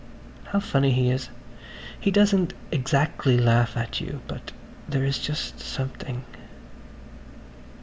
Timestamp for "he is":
0.93-1.29